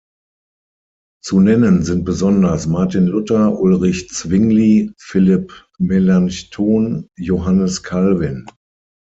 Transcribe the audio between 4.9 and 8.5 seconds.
Philipp Melanchthon, Johannes Calvin.